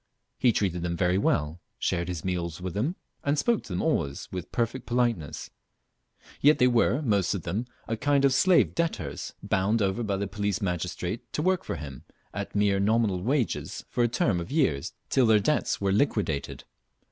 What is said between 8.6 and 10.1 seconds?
debtors, bound over